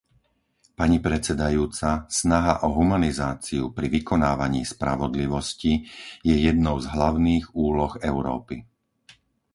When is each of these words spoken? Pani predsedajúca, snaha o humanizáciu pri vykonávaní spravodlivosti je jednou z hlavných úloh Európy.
Pani 0.79 0.97
predsedajúca, 1.07 1.89
snaha 2.19 2.53
o 2.67 2.73
humanizáciu 2.77 3.63
pri 3.77 3.87
vykonávaní 4.01 4.61
spravodlivosti 4.73 5.73
je 6.29 6.35
jednou 6.47 6.75
z 6.81 6.89
hlavných 6.93 7.45
úloh 7.65 7.93
Európy. 8.11 8.55